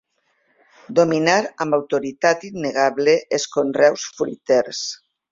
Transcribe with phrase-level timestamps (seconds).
[0.99, 4.81] Dominar amb autoritat innegable els conreus fruiters.